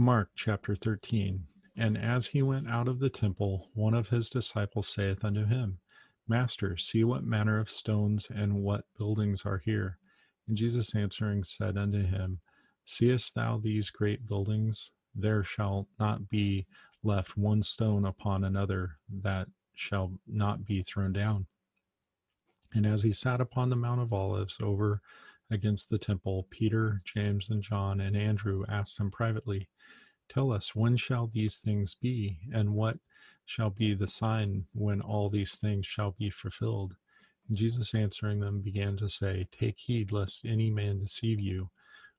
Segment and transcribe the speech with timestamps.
[0.00, 1.44] Mark chapter 13.
[1.76, 5.80] And as he went out of the temple, one of his disciples saith unto him,
[6.28, 9.98] Master, see what manner of stones and what buildings are here.
[10.46, 12.38] And Jesus answering said unto him,
[12.84, 14.92] Seest thou these great buildings?
[15.16, 16.68] There shall not be
[17.02, 21.46] left one stone upon another that shall not be thrown down.
[22.72, 25.02] And as he sat upon the Mount of Olives over
[25.50, 29.68] against the temple, Peter, James, and John, and Andrew asked him privately,
[30.28, 32.98] Tell us, when shall these things be, and what
[33.46, 36.96] shall be the sign when all these things shall be fulfilled?
[37.48, 41.70] And Jesus answering them began to say, Take heed lest any man deceive you.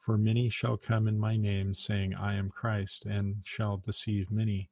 [0.00, 4.68] For many shall come in my name, saying, I am Christ, and shall deceive many.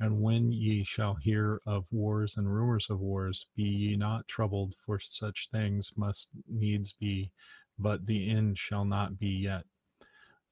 [0.00, 4.74] And when ye shall hear of wars and rumors of wars, be ye not troubled,
[4.74, 7.30] for such things must needs be,
[7.78, 9.64] but the end shall not be yet.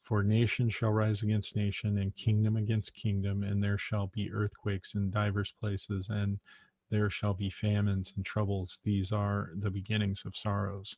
[0.03, 4.95] For nation shall rise against nation, and kingdom against kingdom, and there shall be earthquakes
[4.95, 6.41] in divers places, and
[6.91, 8.81] there shall be famines and troubles.
[8.83, 10.97] These are the beginnings of sorrows.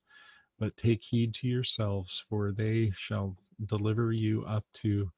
[0.59, 5.11] But take heed to yourselves, for they shall deliver you up to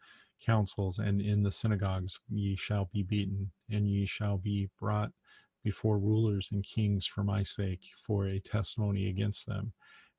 [0.44, 5.12] councils, and in the synagogues ye shall be beaten, and ye shall be brought
[5.62, 9.72] before rulers and kings for my sake, for a testimony against them.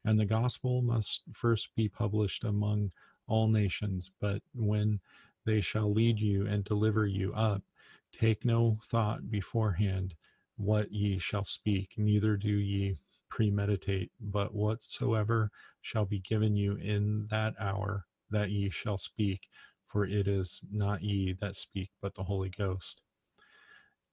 [0.05, 2.91] And the gospel must first be published among
[3.27, 4.99] all nations, but when
[5.45, 7.63] they shall lead you and deliver you up,
[8.11, 10.13] take no thought beforehand
[10.57, 12.97] what ye shall speak, neither do ye
[13.29, 19.47] premeditate, but whatsoever shall be given you in that hour that ye shall speak,
[19.87, 23.01] for it is not ye that speak, but the Holy Ghost.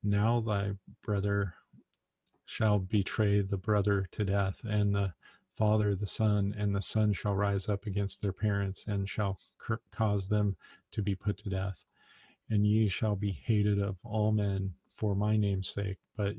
[0.02, 1.54] Now thy brother
[2.46, 5.12] shall betray the brother to death, and the
[5.56, 9.38] father the son, and the son shall rise up against their parents, and shall
[9.92, 10.56] cause them
[10.90, 11.84] to be put to death.
[12.50, 16.34] And ye shall be hated of all men for my name's sake, but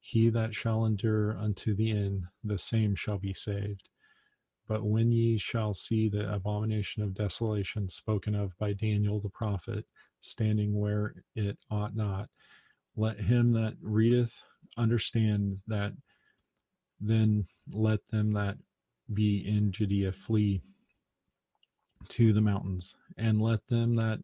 [0.00, 3.88] he that shall endure unto the end, the same shall be saved.
[4.68, 9.86] But when ye shall see the abomination of desolation spoken of by Daniel the prophet,
[10.20, 12.28] standing where it ought not,
[12.96, 14.42] let him that readeth
[14.76, 15.92] understand that
[17.00, 18.56] then let them that
[19.12, 20.62] be in Judea flee
[22.08, 24.20] to the mountains, and let them that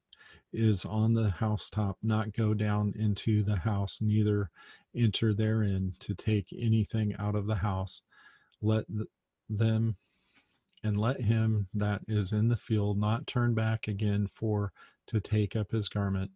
[0.52, 4.50] is on the housetop not go down into the house, neither
[4.94, 8.02] enter therein to take anything out of the house.
[8.62, 8.84] Let
[9.48, 9.96] them
[10.82, 14.72] and let him that is in the field not turn back again for
[15.06, 16.30] to take up his garment.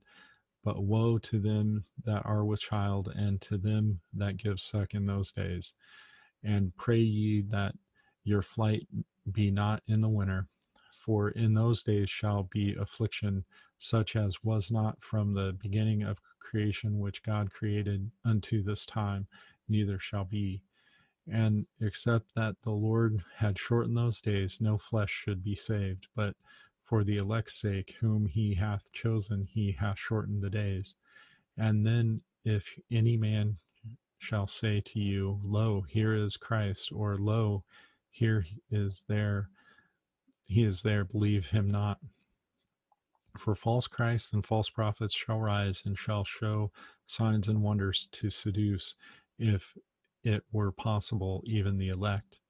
[0.65, 5.07] But woe to them that are with child, and to them that give suck in
[5.07, 5.75] those days
[6.43, 7.75] and pray ye that
[8.25, 8.87] your flight
[9.33, 10.47] be not in the winter.
[10.97, 13.45] For in those days shall be affliction,
[13.79, 19.27] such as was not from the beginning of creation which God created unto this time,
[19.69, 20.63] neither shall be.
[21.31, 26.35] And except that the Lord had shortened those days, no flesh should be saved, but
[26.83, 30.95] for the elect's sake, whom he hath chosen, he hath shortened the days.
[31.57, 33.59] And then, if any man
[34.19, 37.65] shall say to you, Lo, here is Christ, or Lo,
[38.11, 39.49] here is there,
[40.47, 41.99] he is there, believe him not.
[43.39, 46.73] For false Christs and false prophets shall rise and shall show
[47.07, 48.97] signs and wonders to seduce,
[49.39, 49.77] if
[50.25, 52.41] it were possible, even the elect.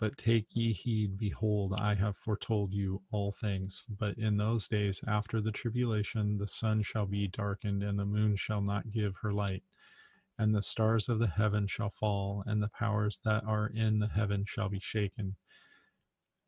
[0.00, 3.84] But take ye heed, behold, I have foretold you all things.
[3.88, 8.34] But in those days after the tribulation, the sun shall be darkened, and the moon
[8.34, 9.62] shall not give her light
[10.38, 14.08] and the stars of the heaven shall fall, and the powers that are in the
[14.08, 15.36] heaven shall be shaken.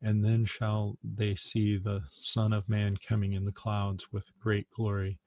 [0.01, 4.69] And then shall they see the Son of Man coming in the clouds with great
[4.69, 5.19] glory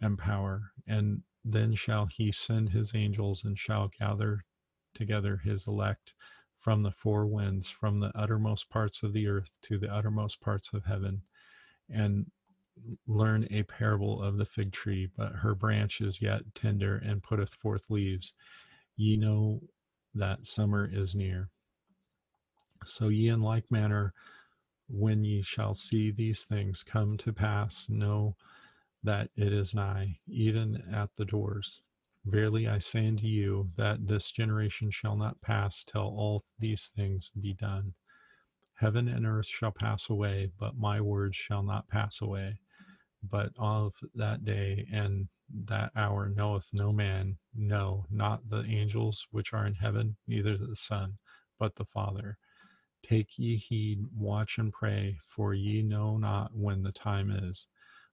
[0.00, 0.72] and power.
[0.86, 4.44] And then shall he send his angels and shall gather
[4.94, 6.14] together his elect
[6.58, 10.72] from the four winds, from the uttermost parts of the earth to the uttermost parts
[10.74, 11.22] of heaven.
[11.88, 12.26] And
[13.06, 17.54] learn a parable of the fig tree, but her branch is yet tender and putteth
[17.54, 18.34] forth leaves.
[18.96, 19.60] Ye know
[20.14, 21.48] that summer is near.
[22.84, 24.14] So ye in like manner,
[24.88, 28.36] when ye shall see these things come to pass, know
[29.02, 31.82] that it is nigh, even at the doors.
[32.26, 37.32] Verily I say unto you that this generation shall not pass till all these things
[37.40, 37.94] be done.
[38.74, 42.58] Heaven and earth shall pass away, but my words shall not pass away.
[43.22, 45.28] But of that day and
[45.66, 50.76] that hour knoweth no man, no, not the angels which are in heaven, neither the
[50.76, 51.18] Son,
[51.58, 52.38] but the Father.
[53.02, 57.68] Take ye heed, watch and pray, for ye know not when the time is.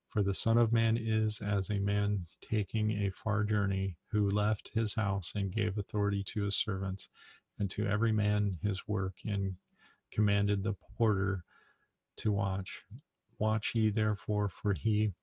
[0.10, 4.72] For the Son of Man is as a man taking a far journey, who left
[4.74, 7.10] his house and gave authority to his servants,
[7.60, 9.56] and to every man his work, and
[10.12, 11.44] commanded the porter
[12.18, 12.84] to watch.
[13.40, 15.14] Watch ye therefore, for he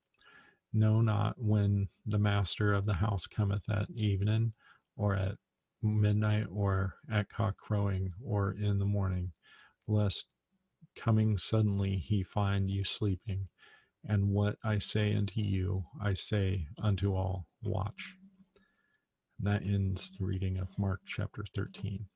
[0.73, 4.53] know not when the master of the house cometh at evening,
[4.95, 5.35] or at
[5.81, 9.31] midnight, or at cock crowing, or in the morning,
[9.87, 10.27] lest
[10.95, 13.47] coming suddenly he find you sleeping.
[14.07, 18.15] And what I say unto you, I say unto all, watch.
[19.39, 22.07] That ends the reading of Mark chapter 13.